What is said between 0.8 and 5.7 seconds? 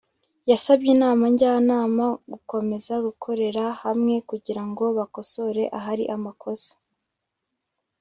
Inama Njyanama gukomeza gukorera hamwe kugira ngo bakosore